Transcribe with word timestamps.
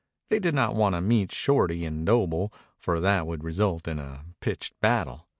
They 0.31 0.39
did 0.39 0.55
not 0.55 0.73
want 0.73 0.95
to 0.95 1.01
meet 1.01 1.31
Shorty 1.31 1.85
and 1.85 2.03
Doble, 2.07 2.51
for 2.75 2.99
that 2.99 3.27
would 3.27 3.43
result 3.43 3.87
in 3.87 3.99
a 3.99 4.25
pitched 4.39 4.73
battle. 4.79 5.27